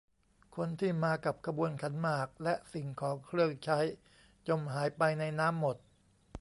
[0.55, 3.79] คนที่มากับขบวนขันหมาก และสิ่งของเครื่องใช้
[4.47, 5.77] จมหายไปในน้ำหมด